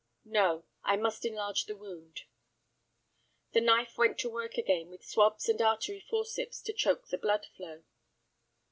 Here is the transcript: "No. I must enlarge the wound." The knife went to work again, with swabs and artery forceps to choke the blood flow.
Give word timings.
"No. 0.25 0.65
I 0.83 0.95
must 0.95 1.25
enlarge 1.25 1.65
the 1.67 1.75
wound." 1.77 2.21
The 3.51 3.61
knife 3.61 3.99
went 3.99 4.17
to 4.21 4.31
work 4.31 4.55
again, 4.57 4.89
with 4.89 5.05
swabs 5.05 5.47
and 5.47 5.61
artery 5.61 5.99
forceps 5.99 6.59
to 6.63 6.73
choke 6.73 7.09
the 7.09 7.19
blood 7.19 7.45
flow. 7.55 7.83